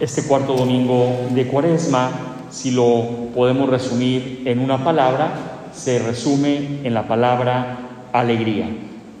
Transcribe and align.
Este 0.00 0.24
cuarto 0.24 0.56
domingo 0.56 1.28
de 1.30 1.46
Cuaresma, 1.46 2.10
si 2.50 2.72
lo 2.72 3.28
podemos 3.32 3.70
resumir 3.70 4.42
en 4.44 4.58
una 4.58 4.82
palabra, 4.82 5.70
se 5.72 6.00
resume 6.00 6.80
en 6.82 6.94
la 6.94 7.06
palabra 7.06 8.08
alegría. 8.12 8.68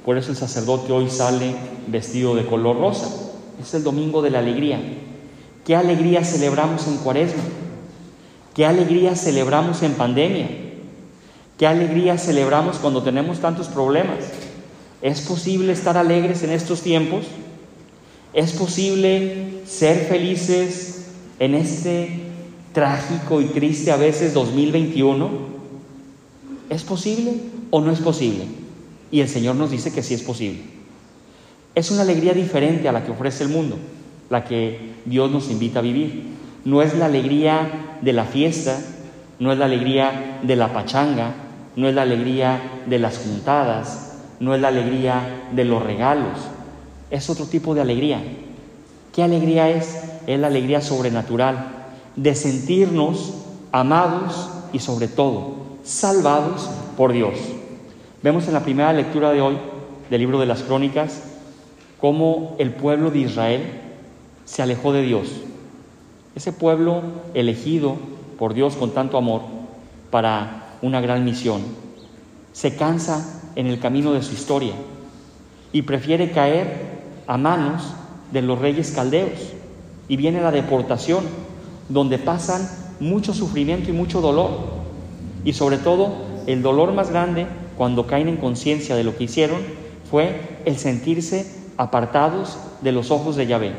Por 0.04 0.18
eso 0.18 0.32
el 0.32 0.36
sacerdote 0.36 0.92
hoy 0.92 1.08
sale 1.08 1.54
vestido 1.86 2.34
de 2.34 2.44
color 2.44 2.80
rosa. 2.80 3.08
Es 3.62 3.72
el 3.74 3.84
domingo 3.84 4.20
de 4.20 4.30
la 4.30 4.40
alegría. 4.40 4.80
¿Qué 5.64 5.76
alegría 5.76 6.24
celebramos 6.24 6.88
en 6.88 6.96
Cuaresma? 6.96 7.44
¿Qué 8.52 8.66
alegría 8.66 9.14
celebramos 9.14 9.80
en 9.84 9.92
pandemia? 9.92 10.48
¿Qué 11.56 11.68
alegría 11.68 12.18
celebramos 12.18 12.78
cuando 12.78 13.04
tenemos 13.04 13.38
tantos 13.38 13.68
problemas? 13.68 14.18
¿Es 15.02 15.20
posible 15.20 15.72
estar 15.72 15.96
alegres 15.96 16.42
en 16.42 16.50
estos 16.50 16.82
tiempos? 16.82 17.26
¿Es 18.34 18.50
posible 18.50 19.60
ser 19.64 20.06
felices 20.08 21.06
en 21.38 21.54
este 21.54 22.20
trágico 22.72 23.40
y 23.40 23.44
triste 23.44 23.92
a 23.92 23.96
veces 23.96 24.34
2021? 24.34 25.30
¿Es 26.68 26.82
posible 26.82 27.34
o 27.70 27.80
no 27.80 27.92
es 27.92 28.00
posible? 28.00 28.46
Y 29.12 29.20
el 29.20 29.28
Señor 29.28 29.54
nos 29.54 29.70
dice 29.70 29.92
que 29.92 30.02
sí 30.02 30.14
es 30.14 30.22
posible. 30.22 30.62
Es 31.76 31.92
una 31.92 32.02
alegría 32.02 32.32
diferente 32.32 32.88
a 32.88 32.92
la 32.92 33.04
que 33.04 33.12
ofrece 33.12 33.44
el 33.44 33.50
mundo, 33.50 33.76
la 34.30 34.44
que 34.44 34.94
Dios 35.04 35.30
nos 35.30 35.48
invita 35.48 35.78
a 35.78 35.82
vivir. 35.82 36.24
No 36.64 36.82
es 36.82 36.92
la 36.96 37.06
alegría 37.06 37.98
de 38.02 38.12
la 38.12 38.24
fiesta, 38.24 38.80
no 39.38 39.52
es 39.52 39.58
la 39.58 39.66
alegría 39.66 40.40
de 40.42 40.56
la 40.56 40.72
pachanga, 40.72 41.34
no 41.76 41.88
es 41.88 41.94
la 41.94 42.02
alegría 42.02 42.82
de 42.86 42.98
las 42.98 43.18
juntadas, 43.18 44.18
no 44.40 44.56
es 44.56 44.60
la 44.60 44.68
alegría 44.68 45.44
de 45.52 45.64
los 45.64 45.80
regalos, 45.80 46.38
es 47.10 47.30
otro 47.30 47.46
tipo 47.46 47.74
de 47.74 47.80
alegría. 47.80 48.22
¿Qué 49.12 49.22
alegría 49.22 49.70
es? 49.70 49.98
Es 50.26 50.38
la 50.40 50.48
alegría 50.48 50.80
sobrenatural 50.80 51.68
de 52.16 52.34
sentirnos 52.34 53.34
amados 53.72 54.50
y 54.72 54.78
sobre 54.78 55.08
todo 55.08 55.54
salvados 55.84 56.68
por 56.96 57.12
Dios. 57.12 57.34
Vemos 58.22 58.46
en 58.48 58.54
la 58.54 58.64
primera 58.64 58.92
lectura 58.92 59.32
de 59.32 59.40
hoy 59.40 59.56
del 60.10 60.20
libro 60.20 60.40
de 60.40 60.46
las 60.46 60.62
crónicas 60.62 61.22
cómo 62.00 62.54
el 62.58 62.70
pueblo 62.70 63.10
de 63.10 63.20
Israel 63.20 63.62
se 64.44 64.62
alejó 64.62 64.92
de 64.92 65.02
Dios. 65.02 65.28
Ese 66.34 66.52
pueblo 66.52 67.02
elegido 67.32 67.96
por 68.38 68.52
Dios 68.52 68.76
con 68.76 68.90
tanto 68.90 69.16
amor 69.16 69.40
para 70.10 70.76
una 70.82 71.00
gran 71.00 71.24
misión, 71.24 71.62
se 72.52 72.76
cansa 72.76 73.42
en 73.56 73.66
el 73.66 73.80
camino 73.80 74.12
de 74.12 74.22
su 74.22 74.34
historia 74.34 74.74
y 75.72 75.82
prefiere 75.82 76.30
caer 76.30 76.93
a 77.26 77.36
manos 77.36 77.82
de 78.32 78.42
los 78.42 78.58
reyes 78.58 78.92
caldeos. 78.92 79.38
Y 80.08 80.16
viene 80.16 80.40
la 80.40 80.50
deportación, 80.50 81.24
donde 81.88 82.18
pasan 82.18 82.68
mucho 83.00 83.32
sufrimiento 83.34 83.90
y 83.90 83.92
mucho 83.92 84.20
dolor. 84.20 84.50
Y 85.44 85.52
sobre 85.52 85.78
todo, 85.78 86.12
el 86.46 86.62
dolor 86.62 86.92
más 86.92 87.10
grande 87.10 87.46
cuando 87.76 88.06
caen 88.06 88.28
en 88.28 88.36
conciencia 88.36 88.96
de 88.96 89.04
lo 89.04 89.16
que 89.16 89.24
hicieron 89.24 89.58
fue 90.10 90.58
el 90.64 90.78
sentirse 90.78 91.46
apartados 91.76 92.58
de 92.82 92.92
los 92.92 93.10
ojos 93.10 93.36
de 93.36 93.46
Yahvé, 93.46 93.72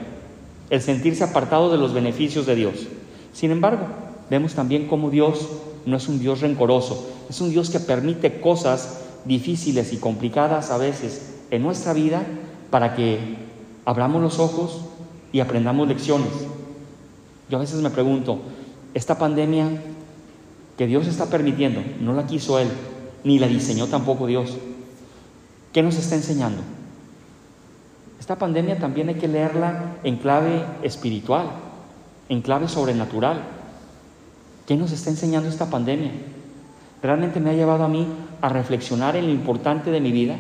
el 0.70 0.82
sentirse 0.82 1.24
apartados 1.24 1.72
de 1.72 1.78
los 1.78 1.94
beneficios 1.94 2.46
de 2.46 2.56
Dios. 2.56 2.88
Sin 3.34 3.52
embargo, 3.52 3.88
vemos 4.30 4.54
también 4.54 4.88
cómo 4.88 5.10
Dios 5.10 5.48
no 5.86 5.98
es 5.98 6.08
un 6.08 6.20
Dios 6.20 6.42
rencoroso, 6.42 7.10
es 7.30 7.40
un 7.42 7.52
Dios 7.52 7.70
que 7.70 7.80
permite 7.80 8.42
cosas 8.42 9.02
difíciles 9.26 9.94
y 9.94 9.98
complicadas 9.98 10.72
a 10.72 10.78
veces 10.78 11.36
en 11.52 11.62
nuestra 11.62 11.94
vida 11.94 12.24
para 12.70 12.96
que 12.96 13.38
abramos 13.86 14.22
los 14.22 14.40
ojos 14.40 14.82
y 15.32 15.40
aprendamos 15.40 15.88
lecciones. 15.88 16.32
Yo 17.50 17.58
a 17.58 17.62
veces 17.62 17.82
me 17.82 17.90
pregunto, 17.90 18.40
esta 18.94 19.18
pandemia 19.18 19.68
que 20.78 20.88
Dios 20.88 21.08
está 21.08 21.28
permitiendo, 21.28 21.82
no 22.02 22.14
la 22.14 22.26
quiso 22.26 22.60
Él, 22.60 22.70
ni 23.24 23.40
la 23.40 23.48
diseñó 23.48 23.88
tampoco 23.88 24.28
Dios. 24.28 24.58
¿Qué 25.72 25.84
nos 25.84 25.98
está 25.98 26.16
enseñando? 26.16 26.62
Esta 28.20 28.38
pandemia 28.38 28.80
también 28.80 29.10
hay 29.10 29.16
que 29.16 29.28
leerla 29.28 29.98
en 30.04 30.18
clave 30.18 30.66
espiritual, 30.84 31.48
en 32.30 32.42
clave 32.42 32.68
sobrenatural. 32.68 33.44
¿Qué 34.66 34.76
nos 34.76 34.92
está 34.92 35.10
enseñando 35.10 35.48
esta 35.48 35.70
pandemia? 35.70 36.12
¿Realmente 37.04 37.40
me 37.40 37.52
ha 37.52 37.54
llevado 37.54 37.84
a 37.84 37.88
mí 37.88 38.08
a 38.42 38.50
reflexionar 38.50 39.16
en 39.16 39.28
lo 39.28 39.32
importante 39.32 39.92
de 39.92 40.02
mi 40.02 40.12
vida? 40.12 40.38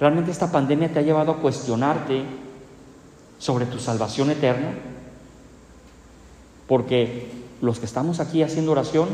¿Realmente 0.00 0.30
esta 0.30 0.50
pandemia 0.50 0.90
te 0.90 0.98
ha 0.98 1.02
llevado 1.02 1.32
a 1.32 1.36
cuestionarte 1.36 2.24
sobre 3.38 3.66
tu 3.66 3.78
salvación 3.78 4.30
eterna? 4.30 4.72
Porque 6.66 7.28
los 7.60 7.78
que 7.78 7.84
estamos 7.84 8.18
aquí 8.18 8.42
haciendo 8.42 8.72
oración, 8.72 9.08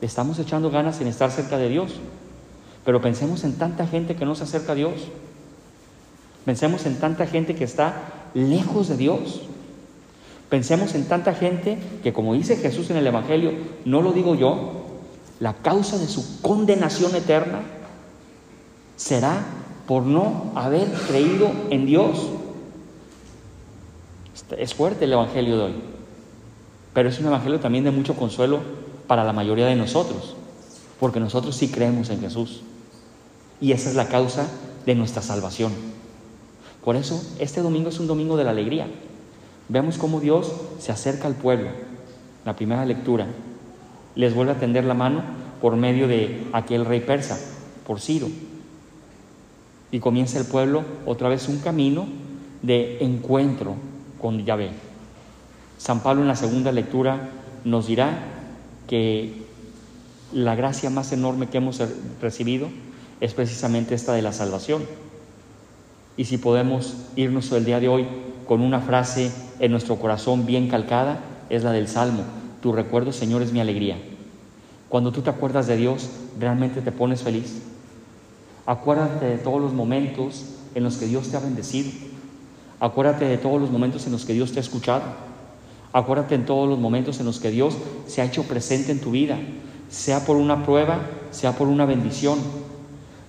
estamos 0.00 0.40
echando 0.40 0.70
ganas 0.70 1.00
en 1.00 1.06
estar 1.06 1.30
cerca 1.30 1.56
de 1.56 1.68
Dios. 1.68 1.92
Pero 2.84 3.00
pensemos 3.00 3.44
en 3.44 3.54
tanta 3.54 3.86
gente 3.86 4.16
que 4.16 4.24
no 4.24 4.34
se 4.34 4.42
acerca 4.42 4.72
a 4.72 4.74
Dios. 4.74 4.94
Pensemos 6.44 6.84
en 6.86 6.98
tanta 6.98 7.26
gente 7.26 7.54
que 7.54 7.64
está 7.64 8.30
lejos 8.34 8.88
de 8.88 8.96
Dios. 8.96 9.42
Pensemos 10.50 10.96
en 10.96 11.04
tanta 11.04 11.32
gente 11.32 11.78
que, 12.02 12.12
como 12.12 12.34
dice 12.34 12.56
Jesús 12.56 12.90
en 12.90 12.96
el 12.96 13.06
Evangelio, 13.06 13.52
no 13.84 14.02
lo 14.02 14.12
digo 14.12 14.34
yo, 14.34 14.86
la 15.38 15.54
causa 15.54 15.96
de 15.98 16.08
su 16.08 16.40
condenación 16.40 17.14
eterna 17.14 17.60
será 18.96 19.44
por 19.88 20.02
no 20.02 20.52
haber 20.54 20.86
creído 21.08 21.50
en 21.70 21.86
Dios. 21.86 22.28
Es 24.58 24.74
fuerte 24.74 25.06
el 25.06 25.14
Evangelio 25.14 25.56
de 25.56 25.62
hoy, 25.64 25.74
pero 26.92 27.08
es 27.08 27.18
un 27.18 27.26
Evangelio 27.26 27.58
también 27.58 27.84
de 27.84 27.90
mucho 27.90 28.14
consuelo 28.14 28.60
para 29.06 29.24
la 29.24 29.32
mayoría 29.32 29.64
de 29.64 29.76
nosotros, 29.76 30.36
porque 31.00 31.20
nosotros 31.20 31.56
sí 31.56 31.68
creemos 31.68 32.10
en 32.10 32.20
Jesús. 32.20 32.60
Y 33.62 33.72
esa 33.72 33.88
es 33.88 33.96
la 33.96 34.08
causa 34.08 34.46
de 34.84 34.94
nuestra 34.94 35.22
salvación. 35.22 35.72
Por 36.84 36.94
eso 36.94 37.20
este 37.38 37.62
domingo 37.62 37.88
es 37.88 37.98
un 37.98 38.06
domingo 38.06 38.36
de 38.36 38.44
la 38.44 38.50
alegría. 38.50 38.86
Vemos 39.70 39.96
cómo 39.96 40.20
Dios 40.20 40.52
se 40.78 40.92
acerca 40.92 41.26
al 41.26 41.34
pueblo. 41.34 41.70
La 42.44 42.54
primera 42.56 42.84
lectura 42.84 43.26
les 44.14 44.34
vuelve 44.34 44.52
a 44.52 44.60
tender 44.60 44.84
la 44.84 44.94
mano 44.94 45.22
por 45.62 45.76
medio 45.76 46.08
de 46.08 46.46
aquel 46.52 46.84
rey 46.84 47.00
persa, 47.00 47.38
por 47.86 48.00
Ciro 48.00 48.28
y 49.90 50.00
comienza 50.00 50.38
el 50.38 50.44
pueblo 50.44 50.84
otra 51.06 51.28
vez 51.28 51.48
un 51.48 51.58
camino 51.58 52.06
de 52.62 52.98
encuentro 53.04 53.74
con 54.20 54.44
Yahvé. 54.44 54.70
San 55.78 56.00
Pablo 56.00 56.22
en 56.22 56.28
la 56.28 56.36
segunda 56.36 56.72
lectura 56.72 57.30
nos 57.64 57.86
dirá 57.86 58.18
que 58.86 59.46
la 60.32 60.54
gracia 60.54 60.90
más 60.90 61.12
enorme 61.12 61.48
que 61.48 61.58
hemos 61.58 61.80
recibido 62.20 62.68
es 63.20 63.34
precisamente 63.34 63.94
esta 63.94 64.12
de 64.12 64.22
la 64.22 64.32
salvación. 64.32 64.82
Y 66.16 66.24
si 66.24 66.38
podemos 66.38 66.96
irnos 67.16 67.50
el 67.52 67.64
día 67.64 67.80
de 67.80 67.88
hoy 67.88 68.06
con 68.46 68.60
una 68.60 68.80
frase 68.80 69.30
en 69.60 69.70
nuestro 69.70 69.96
corazón 69.96 70.46
bien 70.46 70.68
calcada, 70.68 71.20
es 71.48 71.62
la 71.62 71.72
del 71.72 71.88
Salmo. 71.88 72.24
Tu 72.60 72.72
recuerdo, 72.72 73.12
Señor, 73.12 73.42
es 73.42 73.52
mi 73.52 73.60
alegría. 73.60 73.96
Cuando 74.88 75.12
tú 75.12 75.22
te 75.22 75.30
acuerdas 75.30 75.66
de 75.66 75.76
Dios, 75.76 76.10
¿realmente 76.40 76.80
te 76.80 76.92
pones 76.92 77.22
feliz? 77.22 77.62
Acuérdate 78.68 79.24
de 79.24 79.38
todos 79.38 79.62
los 79.62 79.72
momentos 79.72 80.44
en 80.74 80.84
los 80.84 80.98
que 80.98 81.06
Dios 81.06 81.30
te 81.30 81.38
ha 81.38 81.40
bendecido. 81.40 81.90
Acuérdate 82.80 83.24
de 83.24 83.38
todos 83.38 83.58
los 83.58 83.70
momentos 83.70 84.04
en 84.04 84.12
los 84.12 84.26
que 84.26 84.34
Dios 84.34 84.52
te 84.52 84.58
ha 84.58 84.60
escuchado. 84.60 85.04
Acuérdate 85.94 86.34
en 86.34 86.44
todos 86.44 86.68
los 86.68 86.78
momentos 86.78 87.18
en 87.18 87.24
los 87.24 87.40
que 87.40 87.50
Dios 87.50 87.78
se 88.06 88.20
ha 88.20 88.26
hecho 88.26 88.42
presente 88.42 88.92
en 88.92 89.00
tu 89.00 89.10
vida, 89.10 89.38
sea 89.88 90.26
por 90.26 90.36
una 90.36 90.66
prueba, 90.66 91.00
sea 91.30 91.52
por 91.52 91.66
una 91.66 91.86
bendición. 91.86 92.40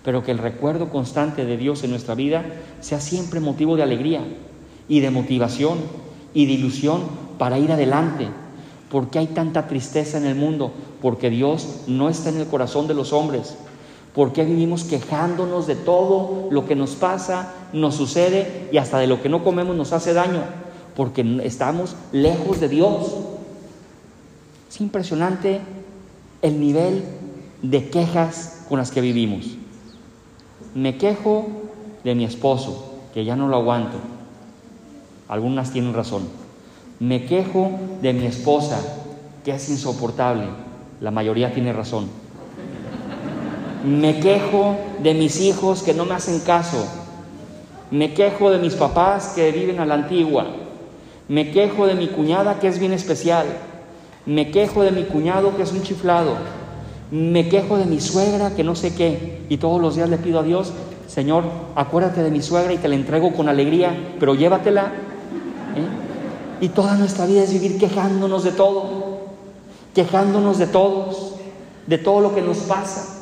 Pero 0.03 0.25
que 0.25 0.31
el 0.31 0.39
recuerdo 0.39 0.89
constante 0.89 1.45
de 1.45 1.55
Dios 1.55 1.85
en 1.85 1.91
nuestra 1.91 2.15
vida 2.15 2.43
sea 2.81 2.99
siempre 2.99 3.39
motivo 3.39 3.77
de 3.77 3.83
alegría 3.83 4.19
y 4.89 4.99
de 4.99 5.09
motivación 5.09 5.77
y 6.33 6.47
de 6.47 6.51
ilusión 6.51 7.03
para 7.37 7.59
ir 7.59 7.71
adelante. 7.71 8.27
porque 8.91 9.19
hay 9.19 9.27
tanta 9.27 9.67
tristeza 9.67 10.17
en 10.17 10.25
el 10.25 10.35
mundo? 10.35 10.73
Porque 11.01 11.29
Dios 11.29 11.83
no 11.87 12.09
está 12.09 12.27
en 12.27 12.39
el 12.39 12.47
corazón 12.47 12.87
de 12.87 12.95
los 12.95 13.13
hombres. 13.13 13.55
¿Por 14.13 14.33
qué 14.33 14.43
vivimos 14.43 14.83
quejándonos 14.83 15.67
de 15.67 15.75
todo 15.75 16.47
lo 16.51 16.65
que 16.65 16.75
nos 16.75 16.95
pasa, 16.95 17.53
nos 17.73 17.95
sucede 17.95 18.67
y 18.71 18.77
hasta 18.77 18.97
de 18.97 19.07
lo 19.07 19.21
que 19.21 19.29
no 19.29 19.43
comemos 19.43 19.75
nos 19.75 19.93
hace 19.93 20.13
daño? 20.13 20.41
Porque 20.95 21.39
estamos 21.43 21.95
lejos 22.11 22.59
de 22.59 22.69
Dios. 22.69 23.15
Es 24.69 24.81
impresionante 24.81 25.61
el 26.41 26.59
nivel 26.59 27.03
de 27.61 27.89
quejas 27.89 28.65
con 28.67 28.79
las 28.79 28.91
que 28.91 29.01
vivimos. 29.01 29.57
Me 30.73 30.97
quejo 30.97 31.47
de 32.03 32.15
mi 32.15 32.25
esposo, 32.25 32.93
que 33.13 33.25
ya 33.25 33.35
no 33.35 33.47
lo 33.47 33.57
aguanto. 33.57 33.97
Algunas 35.27 35.71
tienen 35.71 35.93
razón. 35.93 36.23
Me 36.99 37.25
quejo 37.25 37.71
de 38.01 38.13
mi 38.13 38.25
esposa, 38.25 38.79
que 39.43 39.51
es 39.51 39.69
insoportable. 39.69 40.45
La 40.99 41.11
mayoría 41.11 41.53
tiene 41.53 41.73
razón. 41.73 42.09
Me 43.83 44.19
quejo 44.19 44.75
de 45.01 45.13
mis 45.13 45.39
hijos 45.39 45.83
que 45.83 45.93
no 45.93 46.03
me 46.03 46.13
hacen 46.13 46.41
caso. 46.41 46.85
Me 47.91 48.13
quejo 48.13 48.51
de 48.51 48.57
mis 48.57 48.73
papás 48.73 49.31
que 49.35 49.53
viven 49.53 49.79
a 49.79 49.85
la 49.85 49.93
antigua. 49.93 50.47
Me 51.29 51.51
quejo 51.51 51.87
de 51.87 51.95
mi 51.95 52.07
cuñada 52.07 52.59
que 52.59 52.67
es 52.67 52.77
bien 52.77 52.91
especial. 52.91 53.47
Me 54.25 54.51
quejo 54.51 54.83
de 54.83 54.91
mi 54.91 55.03
cuñado 55.03 55.55
que 55.55 55.63
es 55.63 55.71
un 55.71 55.81
chiflado. 55.81 56.35
Me 57.09 57.47
quejo 57.47 57.77
de 57.77 57.85
mi 57.85 58.01
suegra 58.01 58.53
que 58.53 58.65
no 58.65 58.75
sé 58.75 58.93
qué. 58.93 59.43
Y 59.47 59.57
todos 59.57 59.81
los 59.81 59.95
días 59.95 60.09
le 60.09 60.17
pido 60.17 60.41
a 60.41 60.43
Dios, 60.43 60.73
Señor, 61.07 61.45
acuérdate 61.75 62.21
de 62.21 62.31
mi 62.31 62.41
suegra 62.41 62.73
y 62.73 62.79
te 62.79 62.89
la 62.89 62.95
entrego 62.95 63.31
con 63.31 63.47
alegría, 63.47 63.95
pero 64.19 64.35
llévatela. 64.35 64.87
¿eh? 65.77 66.65
Y 66.65 66.69
toda 66.69 66.95
nuestra 66.95 67.25
vida 67.25 67.43
es 67.43 67.53
vivir 67.53 67.79
quejándonos 67.79 68.43
de 68.43 68.51
todo, 68.51 69.19
quejándonos 69.95 70.57
de 70.57 70.67
todos, 70.67 71.35
de 71.87 71.97
todo 71.97 72.19
lo 72.19 72.35
que 72.35 72.41
nos 72.41 72.57
pasa 72.57 73.18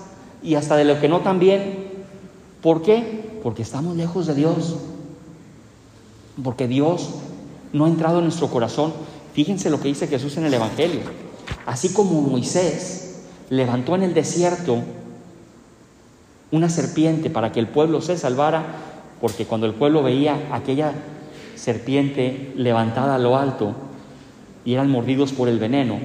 y 0.47 0.55
hasta 0.55 0.77
de 0.77 0.85
lo 0.85 1.01
que 1.01 1.09
no 1.09 1.19
también. 1.19 1.87
¿Por 2.61 2.81
qué? 2.81 3.39
Porque 3.43 3.63
estamos 3.63 3.97
lejos 3.97 4.27
de 4.27 4.33
Dios. 4.33 4.77
Porque 6.41 6.69
Dios 6.69 7.15
no 7.73 7.83
ha 7.83 7.89
entrado 7.89 8.19
en 8.19 8.23
nuestro 8.23 8.47
corazón. 8.47 8.93
Fíjense 9.33 9.69
lo 9.69 9.81
que 9.81 9.89
dice 9.89 10.07
Jesús 10.07 10.37
en 10.37 10.45
el 10.45 10.53
Evangelio. 10.53 11.01
Así 11.65 11.89
como 11.89 12.21
Moisés 12.21 13.25
levantó 13.49 13.95
en 13.95 14.03
el 14.03 14.13
desierto 14.13 14.77
una 16.51 16.69
serpiente 16.69 17.29
para 17.29 17.51
que 17.51 17.59
el 17.59 17.67
pueblo 17.67 17.99
se 17.99 18.17
salvara, 18.17 18.63
porque 19.19 19.45
cuando 19.45 19.67
el 19.67 19.73
pueblo 19.73 20.01
veía 20.01 20.47
aquella 20.53 20.93
serpiente 21.55 22.53
levantada 22.55 23.15
a 23.15 23.19
lo 23.19 23.35
alto 23.35 23.75
y 24.63 24.75
eran 24.75 24.89
mordidos 24.89 25.33
por 25.33 25.49
el 25.49 25.59
veneno, 25.59 25.99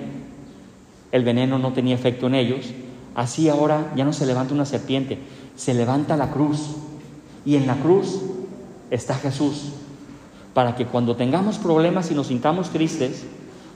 el 1.12 1.22
veneno 1.22 1.60
no 1.60 1.72
tenía 1.72 1.94
efecto 1.94 2.26
en 2.26 2.34
ellos, 2.34 2.72
así 3.14 3.48
ahora 3.48 3.92
ya 3.96 4.04
no 4.04 4.12
se 4.12 4.26
levanta 4.26 4.54
una 4.54 4.66
serpiente, 4.66 5.18
se 5.56 5.74
levanta 5.74 6.16
la 6.16 6.30
cruz 6.30 6.76
y 7.44 7.56
en 7.56 7.66
la 7.66 7.76
cruz 7.76 8.20
está 8.90 9.14
Jesús, 9.14 9.72
para 10.54 10.76
que 10.76 10.86
cuando 10.86 11.16
tengamos 11.16 11.58
problemas 11.58 12.10
y 12.10 12.14
nos 12.14 12.28
sintamos 12.28 12.70
tristes, 12.70 13.24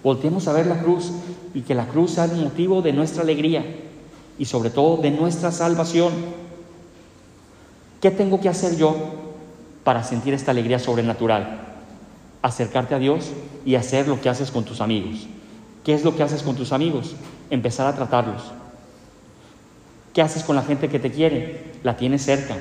volteemos 0.03 0.47
a 0.47 0.53
ver 0.53 0.67
la 0.67 0.81
cruz 0.81 1.11
y 1.55 1.63
que 1.63 1.75
la 1.75 1.87
cruz 1.87 2.13
sea 2.13 2.25
el 2.27 2.37
motivo 2.37 2.83
de 2.83 2.93
nuestra 2.93 3.23
alegría 3.23 3.65
y 4.39 4.45
sobre 4.45 4.71
todo 4.71 4.99
de 4.99 5.11
nuestra 5.11 5.51
salvación. 5.53 6.13
¿Qué 8.01 8.11
tengo 8.11 8.41
que 8.41 8.49
hacer 8.49 8.77
yo 8.77 8.95
para 9.85 10.05
sentir 10.05 10.35
esta 10.35 10.51
alegría 10.51 10.79
sobrenatural? 10.79 11.61
Acercarte 12.43 12.95
a 12.95 12.99
Dios 12.99 13.31
y 13.65 13.75
hacer 13.75 14.07
lo 14.07 14.21
que 14.21 14.29
haces 14.29 14.51
con 14.51 14.65
tus 14.65 14.81
amigos. 14.81 15.27
¿Qué 15.83 15.95
es 15.95 16.05
lo 16.05 16.15
que 16.15 16.23
haces 16.23 16.43
con 16.43 16.57
tus 16.57 16.73
amigos? 16.73 17.17
Empezar 17.49 17.87
a 17.87 17.95
tratarlos. 17.95 18.43
¿Qué 20.17 20.23
haces 20.23 20.45
con 20.45 20.57
la 20.57 20.63
gente 20.63 20.89
que 20.89 20.99
te 20.99 21.11
quiere? 21.11 21.61
La 21.83 21.99
tienes 21.99 22.25
cerca, 22.25 22.57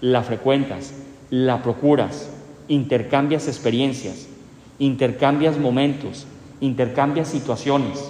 la 0.00 0.24
frecuentas, 0.24 0.92
la 1.30 1.62
procuras, 1.62 2.28
intercambias 2.66 3.46
experiencias, 3.46 4.26
intercambias 4.80 5.58
momentos, 5.58 6.26
intercambias 6.60 7.28
situaciones. 7.28 8.00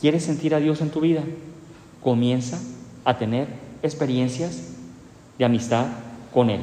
¿Quieres 0.00 0.24
sentir 0.24 0.52
a 0.52 0.58
Dios 0.58 0.80
en 0.80 0.90
tu 0.90 0.98
vida? 0.98 1.22
Comienza 2.02 2.58
a 3.04 3.16
tener 3.18 3.46
experiencias 3.84 4.72
de 5.38 5.44
amistad 5.44 5.86
con 6.34 6.50
Él. 6.50 6.62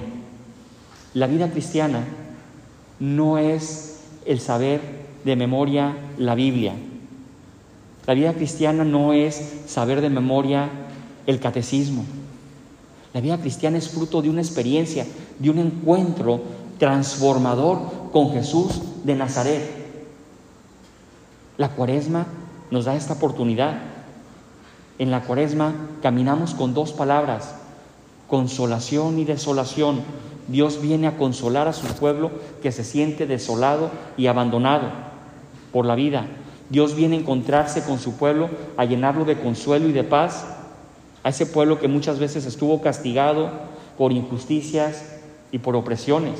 La 1.13 1.27
vida 1.27 1.51
cristiana 1.51 2.03
no 2.99 3.37
es 3.37 4.01
el 4.25 4.41
saber 4.41 4.81
de 5.23 5.37
memoria 5.37 5.95
la 6.17 6.35
Biblia. 6.35 6.73
La 8.05 8.13
vida 8.13 8.33
cristiana 8.33 8.83
no 8.83 9.13
es 9.13 9.63
saber 9.67 10.01
de 10.01 10.09
memoria 10.09 10.69
el 11.25 11.39
catecismo. 11.39 12.03
La 13.13 13.21
vida 13.21 13.39
cristiana 13.39 13.77
es 13.77 13.89
fruto 13.89 14.21
de 14.21 14.29
una 14.29 14.41
experiencia, 14.41 15.05
de 15.39 15.49
un 15.49 15.59
encuentro 15.59 16.41
transformador 16.79 17.79
con 18.11 18.31
Jesús 18.31 18.81
de 19.03 19.15
Nazaret. 19.15 19.61
La 21.57 21.69
cuaresma 21.69 22.25
nos 22.71 22.85
da 22.85 22.95
esta 22.95 23.13
oportunidad. 23.13 23.79
En 24.99 25.11
la 25.11 25.21
cuaresma 25.21 25.73
caminamos 26.01 26.53
con 26.55 26.73
dos 26.73 26.91
palabras, 26.91 27.55
consolación 28.27 29.19
y 29.19 29.25
desolación. 29.25 30.01
Dios 30.47 30.81
viene 30.81 31.07
a 31.07 31.15
consolar 31.15 31.67
a 31.67 31.73
su 31.73 31.87
pueblo 31.87 32.31
que 32.61 32.71
se 32.71 32.83
siente 32.83 33.27
desolado 33.27 33.91
y 34.17 34.27
abandonado 34.27 34.89
por 35.71 35.85
la 35.85 35.95
vida. 35.95 36.27
Dios 36.73 36.95
viene 36.95 37.15
a 37.15 37.19
encontrarse 37.19 37.83
con 37.83 37.99
su 37.99 38.15
pueblo, 38.15 38.49
a 38.77 38.85
llenarlo 38.85 39.25
de 39.25 39.39
consuelo 39.39 39.87
y 39.87 39.91
de 39.91 40.03
paz. 40.03 40.43
A 41.21 41.29
ese 41.29 41.45
pueblo 41.45 41.79
que 41.79 41.87
muchas 41.87 42.17
veces 42.17 42.47
estuvo 42.47 42.81
castigado 42.81 43.51
por 43.95 44.11
injusticias 44.11 45.05
y 45.51 45.59
por 45.59 45.75
opresiones. 45.75 46.33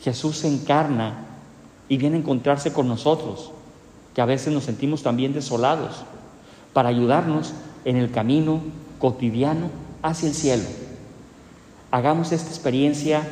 Jesús 0.00 0.36
se 0.36 0.46
encarna 0.46 1.26
y 1.88 1.96
viene 1.96 2.14
a 2.14 2.20
encontrarse 2.20 2.72
con 2.72 2.86
nosotros, 2.86 3.50
que 4.14 4.20
a 4.20 4.26
veces 4.26 4.54
nos 4.54 4.62
sentimos 4.62 5.02
también 5.02 5.32
desolados, 5.32 6.04
para 6.72 6.88
ayudarnos 6.88 7.52
en 7.84 7.96
el 7.96 8.12
camino 8.12 8.60
cotidiano 9.00 9.70
hacia 10.02 10.28
el 10.28 10.36
cielo. 10.36 10.64
Hagamos 11.90 12.30
esta 12.30 12.48
experiencia 12.48 13.26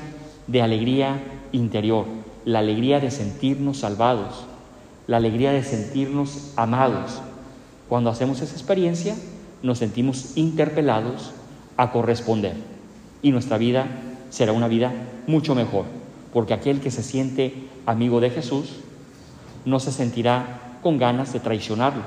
de 0.49 0.61
alegría 0.61 1.23
interior, 1.53 2.07
la 2.45 2.59
alegría 2.59 2.99
de 2.99 3.13
sentirnos 3.13 3.79
salvados, 3.79 4.47
la 5.07 5.17
alegría 5.17 5.53
de 5.53 5.63
sentirnos 5.63 6.53
amados. 6.57 7.21
Cuando 7.89 8.11
hacemos 8.11 8.41
esa 8.41 8.55
experiencia, 8.55 9.15
nos 9.63 9.79
sentimos 9.79 10.37
interpelados 10.37 11.33
a 11.77 11.93
corresponder 11.93 12.55
y 13.23 13.31
nuestra 13.31 13.59
vida 13.59 13.87
será 14.31 14.53
una 14.53 14.69
vida 14.69 14.93
mucho 15.27 15.55
mejor, 15.55 15.85
porque 16.33 16.55
aquel 16.55 16.81
que 16.81 16.91
se 16.91 17.03
siente 17.03 17.55
amigo 17.87 18.21
de 18.21 18.31
Jesús 18.31 18.77
no 19.65 19.79
se 19.79 19.93
sentirá 19.93 20.79
con 20.83 20.99
ganas 20.99 21.33
de 21.33 21.41
traicionarlo. 21.41 22.03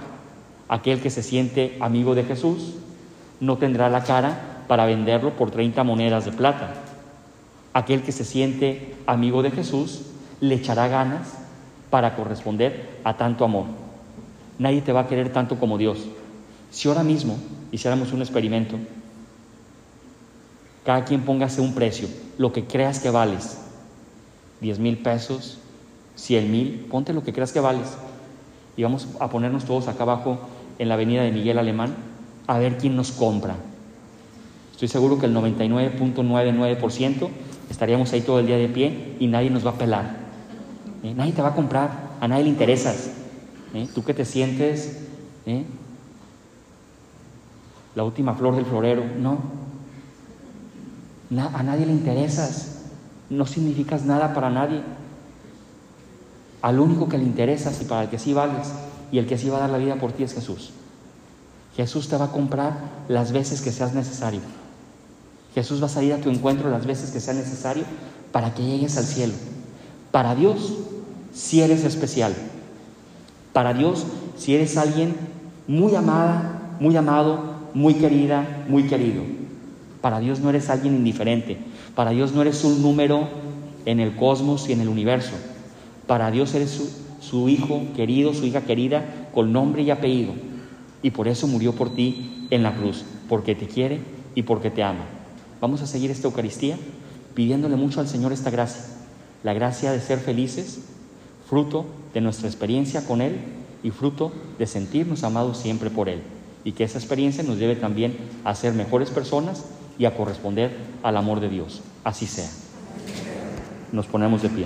Aquel 0.67 1.01
que 1.01 1.09
se 1.09 1.23
siente 1.23 1.77
amigo 1.79 2.15
de 2.15 2.23
Jesús 2.23 2.73
no 3.39 3.57
tendrá 3.57 3.89
la 3.89 4.03
cara 4.03 4.63
para 4.67 4.85
venderlo 4.85 5.31
por 5.37 5.51
30 5.51 5.83
monedas 5.83 6.25
de 6.25 6.31
plata. 6.31 6.73
Aquel 7.73 8.01
que 8.01 8.11
se 8.11 8.25
siente 8.25 8.95
amigo 9.05 9.43
de 9.43 9.51
Jesús 9.51 10.01
le 10.41 10.55
echará 10.55 10.87
ganas 10.87 11.44
para 11.95 12.13
corresponder 12.17 12.99
a 13.05 13.15
tanto 13.15 13.45
amor. 13.45 13.67
Nadie 14.59 14.81
te 14.81 14.91
va 14.91 14.99
a 14.99 15.07
querer 15.07 15.31
tanto 15.31 15.57
como 15.57 15.77
Dios. 15.77 15.99
Si 16.69 16.89
ahora 16.89 17.03
mismo 17.03 17.37
hiciéramos 17.71 18.11
un 18.11 18.19
experimento, 18.19 18.75
cada 20.83 21.05
quien 21.05 21.21
póngase 21.21 21.61
un 21.61 21.73
precio, 21.73 22.09
lo 22.37 22.51
que 22.51 22.65
creas 22.65 22.99
que 22.99 23.09
vales, 23.09 23.61
10 24.59 24.79
mil 24.79 24.97
pesos, 24.97 25.57
100 26.17 26.51
mil, 26.51 26.85
ponte 26.91 27.13
lo 27.13 27.23
que 27.23 27.31
creas 27.31 27.53
que 27.53 27.61
vales. 27.61 27.87
Y 28.75 28.83
vamos 28.83 29.07
a 29.21 29.29
ponernos 29.29 29.63
todos 29.63 29.87
acá 29.87 30.03
abajo 30.03 30.39
en 30.79 30.89
la 30.89 30.95
avenida 30.95 31.23
de 31.23 31.31
Miguel 31.31 31.57
Alemán 31.59 31.95
a 32.45 32.59
ver 32.59 32.77
quién 32.77 32.97
nos 32.97 33.13
compra. 33.13 33.55
Estoy 34.73 34.89
seguro 34.89 35.17
que 35.17 35.27
el 35.27 35.33
99.99% 35.33 37.29
estaríamos 37.69 38.11
ahí 38.11 38.19
todo 38.19 38.41
el 38.41 38.47
día 38.47 38.57
de 38.57 38.67
pie 38.67 39.15
y 39.17 39.27
nadie 39.27 39.49
nos 39.49 39.65
va 39.65 39.69
a 39.69 39.77
pelar. 39.77 40.24
¿Eh? 41.05 41.13
Nadie 41.13 41.33
te 41.33 41.41
va 41.43 41.49
a 41.49 41.55
comprar, 41.55 42.17
a 42.19 42.27
nadie 42.27 42.45
le 42.45 42.49
interesas. 42.49 43.11
¿Eh? 43.75 43.87
Tú 43.93 44.03
que 44.03 44.15
te 44.15 44.25
sientes 44.25 45.01
¿eh? 45.45 45.63
la 47.93 48.03
última 48.03 48.33
flor 48.33 48.55
del 48.55 48.65
florero, 48.65 49.03
no. 49.19 49.37
a 51.53 51.61
nadie 51.61 51.85
le 51.85 51.91
interesas, 51.91 52.79
no 53.29 53.45
significas 53.45 54.03
nada 54.03 54.33
para 54.33 54.49
nadie. 54.49 54.81
Al 56.63 56.79
único 56.79 57.07
que 57.07 57.19
le 57.19 57.23
interesas 57.23 57.79
y 57.83 57.85
para 57.85 58.03
el 58.03 58.09
que 58.09 58.17
sí 58.17 58.33
vales 58.33 58.73
y 59.11 59.19
el 59.19 59.27
que 59.27 59.37
sí 59.37 59.47
va 59.49 59.57
a 59.57 59.61
dar 59.61 59.69
la 59.69 59.77
vida 59.77 59.97
por 59.97 60.11
ti 60.11 60.23
es 60.23 60.33
Jesús. 60.33 60.71
Jesús 61.75 62.09
te 62.09 62.17
va 62.17 62.25
a 62.25 62.31
comprar 62.31 62.73
las 63.09 63.31
veces 63.31 63.61
que 63.61 63.71
seas 63.71 63.93
necesario. 63.93 64.41
Jesús 65.53 65.79
va 65.83 65.85
a 65.85 65.89
salir 65.89 66.13
a 66.13 66.17
tu 66.17 66.31
encuentro 66.31 66.71
las 66.71 66.87
veces 66.87 67.11
que 67.11 67.19
sea 67.19 67.35
necesario 67.35 67.83
para 68.31 68.55
que 68.55 68.65
llegues 68.65 68.97
al 68.97 69.03
cielo. 69.03 69.33
Para 70.11 70.33
Dios, 70.33 70.73
si 71.35 71.61
eres 71.61 71.83
especial. 71.83 72.33
Para 73.53 73.73
Dios, 73.73 74.05
si 74.37 74.55
eres 74.55 74.77
alguien 74.77 75.15
muy 75.67 75.93
amada, 75.93 76.77
muy 76.79 76.95
amado, 76.95 77.39
muy 77.73 77.95
querida, 77.95 78.65
muy 78.67 78.83
querido. 78.83 79.21
Para 80.01 80.19
Dios 80.19 80.39
no 80.39 80.49
eres 80.49 80.69
alguien 80.69 80.95
indiferente. 80.95 81.57
Para 81.93 82.11
Dios 82.11 82.33
no 82.33 82.41
eres 82.41 82.63
un 82.63 82.81
número 82.81 83.27
en 83.85 83.99
el 83.99 84.15
cosmos 84.15 84.69
y 84.69 84.73
en 84.73 84.81
el 84.81 84.87
universo. 84.87 85.33
Para 86.07 86.31
Dios 86.31 86.53
eres 86.55 86.79
su, 87.19 87.49
hijo 87.49 87.81
querido, 87.95 88.33
su 88.33 88.45
hija 88.45 88.61
querida, 88.61 89.03
con 89.33 89.51
nombre 89.51 89.83
y 89.83 89.91
apellido. 89.91 90.33
Y 91.03 91.11
por 91.11 91.27
eso 91.27 91.47
murió 91.47 91.73
por 91.73 91.93
ti 91.93 92.47
en 92.49 92.63
la 92.63 92.75
cruz, 92.75 93.03
porque 93.27 93.55
te 93.55 93.67
quiere 93.67 93.99
y 94.35 94.43
porque 94.43 94.71
te 94.71 94.83
ama. 94.83 95.03
Vamos 95.59 95.81
a 95.81 95.87
seguir 95.87 96.11
esta 96.11 96.27
Eucaristía 96.27 96.77
pidiéndole 97.33 97.75
mucho 97.75 97.99
al 97.99 98.07
Señor 98.07 98.31
esta 98.31 98.49
gracia, 98.49 98.83
la 99.43 99.53
gracia 99.53 99.91
de 99.91 99.99
ser 99.99 100.19
felices, 100.19 100.79
fruto 101.47 101.85
de 102.13 102.21
nuestra 102.21 102.47
experiencia 102.47 103.05
con 103.05 103.21
Él 103.21 103.39
y 103.83 103.91
fruto 103.91 104.31
de 104.57 104.67
sentirnos 104.67 105.23
amados 105.23 105.57
siempre 105.57 105.89
por 105.89 106.09
Él. 106.09 106.21
Y 106.63 106.71
que 106.71 106.83
esa 106.83 106.97
experiencia 106.97 107.43
nos 107.43 107.57
lleve 107.57 107.75
también 107.75 108.17
a 108.43 108.55
ser 108.55 108.73
mejores 108.73 109.11
personas 109.11 109.65
y 109.99 110.05
a 110.05 110.15
corresponder 110.15 110.75
al 111.03 111.17
amor 111.17 111.39
de 111.39 111.49
Dios. 111.49 111.81
Así 112.03 112.25
sea. 112.25 112.49
Nos 113.91 114.07
ponemos 114.07 114.41
de 114.41 114.49
pie. 114.49 114.65